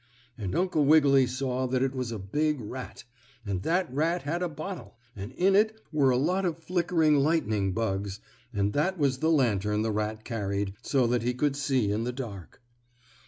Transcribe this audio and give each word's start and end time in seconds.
And 0.35 0.55
Uncle 0.55 0.83
Wiggily 0.83 1.27
saw 1.27 1.67
that 1.67 1.83
it 1.83 1.93
was 1.93 2.11
a 2.11 2.17
big 2.17 2.59
rat, 2.59 3.03
and 3.45 3.61
that 3.61 3.93
rat 3.93 4.23
had 4.23 4.41
a 4.41 4.49
bottle, 4.49 4.97
and 5.15 5.31
in 5.33 5.55
it 5.55 5.79
were 5.91 6.09
a 6.09 6.17
lot 6.17 6.43
of 6.43 6.57
flickering 6.57 7.17
lightning 7.17 7.71
bugs, 7.73 8.19
and 8.51 8.73
that 8.73 8.97
was 8.97 9.19
the 9.19 9.29
lantern 9.29 9.83
the 9.83 9.91
rat 9.91 10.25
carried, 10.25 10.73
so 10.81 11.05
that 11.05 11.21
he 11.21 11.35
could 11.35 11.55
see 11.55 11.91
in 11.91 12.03
the 12.03 12.11
dark. 12.11 12.59